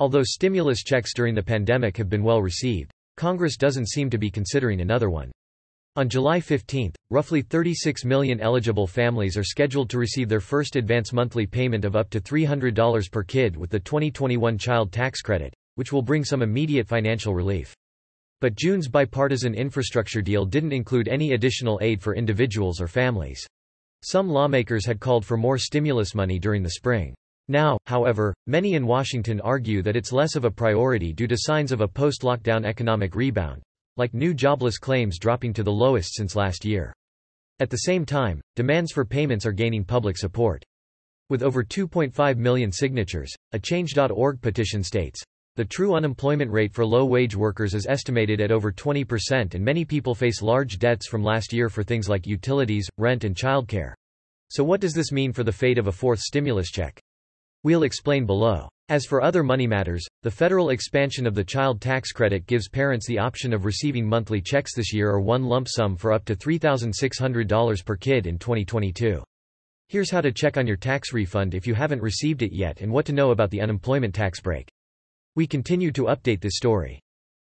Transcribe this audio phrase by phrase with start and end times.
[0.00, 4.30] Although stimulus checks during the pandemic have been well received, Congress doesn't seem to be
[4.30, 5.30] considering another one.
[5.96, 11.12] On July 15, roughly 36 million eligible families are scheduled to receive their first advance
[11.12, 15.92] monthly payment of up to $300 per kid with the 2021 child tax credit, which
[15.92, 17.72] will bring some immediate financial relief.
[18.40, 23.46] But June's bipartisan infrastructure deal didn't include any additional aid for individuals or families.
[24.02, 27.14] Some lawmakers had called for more stimulus money during the spring.
[27.48, 31.72] Now, however, many in Washington argue that it's less of a priority due to signs
[31.72, 33.62] of a post-lockdown economic rebound,
[33.98, 36.94] like new jobless claims dropping to the lowest since last year.
[37.60, 40.64] At the same time, demands for payments are gaining public support.
[41.28, 45.22] With over 2.5 million signatures, a Change.org petition states,
[45.56, 50.14] the true unemployment rate for low-wage workers is estimated at over 20% and many people
[50.14, 53.92] face large debts from last year for things like utilities, rent and childcare.
[54.48, 57.00] So what does this mean for the fate of a fourth stimulus check?
[57.64, 58.68] We'll explain below.
[58.90, 63.06] As for other money matters, the federal expansion of the child tax credit gives parents
[63.06, 66.36] the option of receiving monthly checks this year or one lump sum for up to
[66.36, 69.24] $3,600 per kid in 2022.
[69.88, 72.92] Here's how to check on your tax refund if you haven't received it yet and
[72.92, 74.68] what to know about the unemployment tax break.
[75.34, 77.00] We continue to update this story.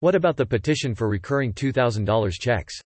[0.00, 2.80] What about the petition for recurring $2,000 checks?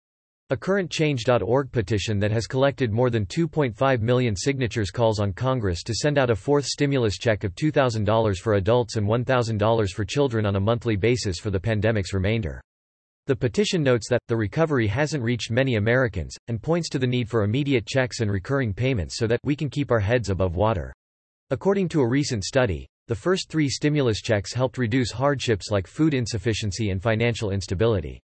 [0.54, 5.82] A current Change.org petition that has collected more than 2.5 million signatures calls on Congress
[5.82, 10.46] to send out a fourth stimulus check of $2,000 for adults and $1,000 for children
[10.46, 12.62] on a monthly basis for the pandemic's remainder.
[13.26, 17.28] The petition notes that, the recovery hasn't reached many Americans, and points to the need
[17.28, 20.94] for immediate checks and recurring payments so that we can keep our heads above water.
[21.50, 26.14] According to a recent study, the first three stimulus checks helped reduce hardships like food
[26.14, 28.22] insufficiency and financial instability.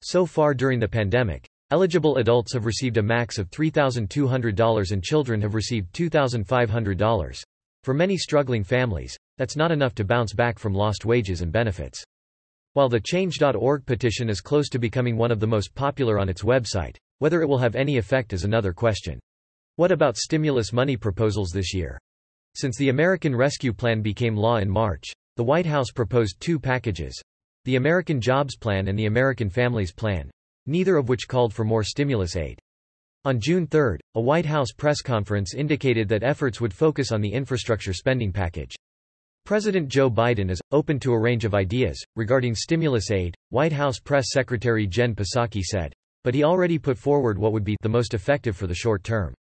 [0.00, 5.42] So far during the pandemic, Eligible adults have received a max of $3,200 and children
[5.42, 7.42] have received $2,500.
[7.84, 12.02] For many struggling families, that's not enough to bounce back from lost wages and benefits.
[12.72, 16.42] While the Change.org petition is close to becoming one of the most popular on its
[16.42, 19.20] website, whether it will have any effect is another question.
[19.76, 21.98] What about stimulus money proposals this year?
[22.54, 25.04] Since the American Rescue Plan became law in March,
[25.36, 27.20] the White House proposed two packages
[27.64, 30.30] the American Jobs Plan and the American Families Plan
[30.68, 32.60] neither of which called for more stimulus aid.
[33.24, 37.32] On June 3, a White House press conference indicated that efforts would focus on the
[37.32, 38.76] infrastructure spending package.
[39.44, 43.98] President Joe Biden is open to a range of ideas regarding stimulus aid, White House
[43.98, 45.92] press secretary Jen Psaki said,
[46.22, 49.32] but he already put forward what would be the most effective for the short term.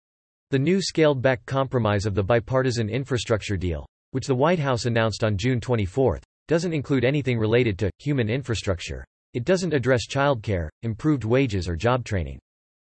[0.52, 5.38] The new scaled-back compromise of the bipartisan infrastructure deal, which the White House announced on
[5.38, 9.04] June 24, doesn't include anything related to human infrastructure.
[9.38, 12.40] It doesn't address childcare, improved wages or job training.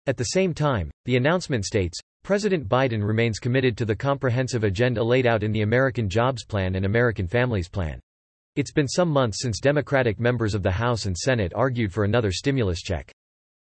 [0.07, 5.03] At the same time, the announcement states, President Biden remains committed to the comprehensive agenda
[5.03, 7.99] laid out in the American Jobs Plan and American Families Plan.
[8.55, 12.31] It's been some months since Democratic members of the House and Senate argued for another
[12.31, 13.11] stimulus check.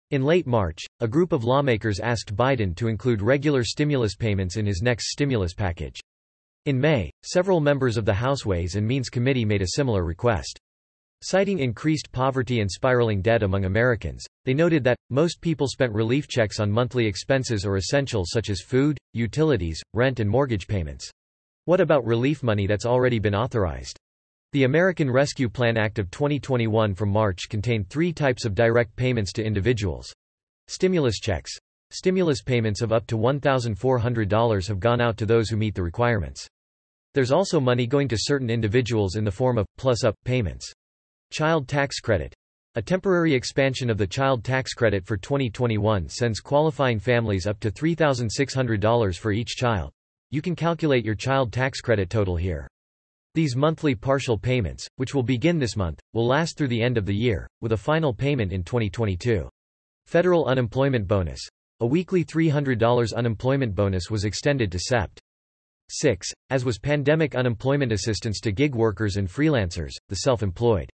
[0.09, 4.65] In late March, a group of lawmakers asked Biden to include regular stimulus payments in
[4.65, 5.99] his next stimulus package.
[6.65, 10.59] In May, several members of the House Ways and Means Committee made a similar request.
[11.25, 16.27] Citing increased poverty and spiraling debt among Americans, they noted that, most people spent relief
[16.27, 21.09] checks on monthly expenses or essentials such as food, utilities, rent and mortgage payments.
[21.63, 23.97] What about relief money that's already been authorized?
[24.51, 29.31] The American Rescue Plan Act of 2021 from March contained three types of direct payments
[29.31, 30.13] to individuals.
[30.67, 31.57] Stimulus checks.
[31.91, 36.45] Stimulus payments of up to $1,400 have gone out to those who meet the requirements.
[37.13, 40.73] There's also money going to certain individuals in the form of plus-up payments.
[41.33, 42.31] Child tax credit.
[42.75, 47.71] A temporary expansion of the child tax credit for 2021 sends qualifying families up to
[47.71, 49.89] $3,600 for each child.
[50.29, 52.67] You can calculate your child tax credit total here.
[53.33, 57.07] These monthly partial payments, which will begin this month, will last through the end of
[57.07, 59.49] the year, with a final payment in 2022.
[60.05, 61.41] Federal Unemployment Bonus.
[61.79, 65.17] A weekly $300 unemployment bonus was extended to Sept.
[65.89, 70.91] 6, as was pandemic unemployment assistance to gig workers and freelancers, the self-employed.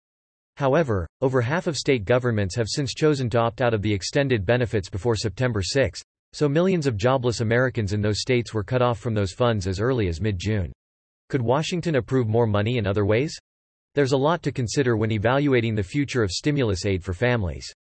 [0.58, 4.46] However, over half of state governments have since chosen to opt out of the extended
[4.46, 6.02] benefits before September 6,
[6.34, 9.80] so millions of jobless Americans in those states were cut off from those funds as
[9.80, 10.72] early as mid-June.
[11.30, 13.38] Could Washington approve more money in other ways?
[13.96, 17.74] There's a lot to consider when evaluating the future of stimulus aid for families.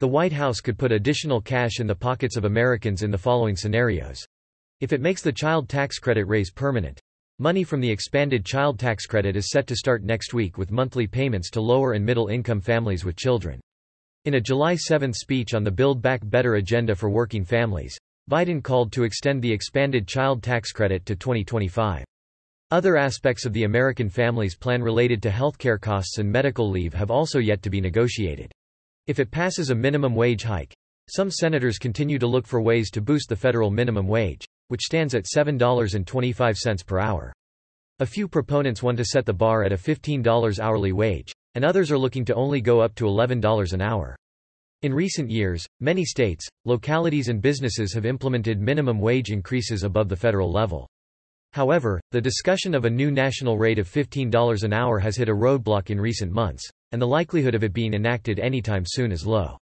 [0.00, 3.56] The White House could put additional cash in the pockets of Americans in the following
[3.56, 4.22] scenarios.
[4.80, 7.00] If it makes the child tax credit raise permanent,
[7.38, 11.06] Money from the expanded child tax credit is set to start next week with monthly
[11.06, 13.60] payments to lower and middle income families with children.
[14.24, 17.94] In a July 7 speech on the Build Back Better agenda for working families,
[18.30, 22.06] Biden called to extend the expanded child tax credit to 2025.
[22.70, 27.10] Other aspects of the American Families Plan related to healthcare costs and medical leave have
[27.10, 28.50] also yet to be negotiated.
[29.08, 30.74] If it passes a minimum wage hike,
[31.10, 35.14] some senators continue to look for ways to boost the federal minimum wage, which stands
[35.14, 37.32] at $7.25 per hour.
[37.98, 41.90] A few proponents want to set the bar at a $15 hourly wage, and others
[41.90, 44.16] are looking to only go up to $11 an hour.
[44.82, 50.16] In recent years, many states, localities and businesses have implemented minimum wage increases above the
[50.16, 50.86] federal level.
[51.54, 55.34] However, the discussion of a new national rate of $15 an hour has hit a
[55.34, 59.56] roadblock in recent months, and the likelihood of it being enacted anytime soon is low.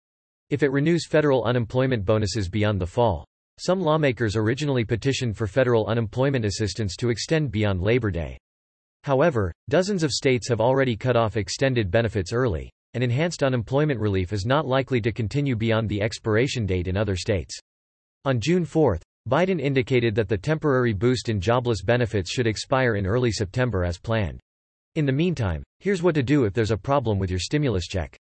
[0.49, 3.27] If it renews federal unemployment bonuses beyond the fall,
[3.65, 8.37] some lawmakers originally petitioned for federal unemployment assistance to extend beyond Labor Day.
[9.05, 14.33] However, dozens of states have already cut off extended benefits early, and enhanced unemployment relief
[14.33, 17.57] is not likely to continue beyond the expiration date in other states.
[18.25, 18.99] On June 4,
[19.29, 23.97] Biden indicated that the temporary boost in jobless benefits should expire in early September as
[23.97, 24.41] planned.
[24.97, 28.17] In the meantime, here's what to do if there's a problem with your stimulus check.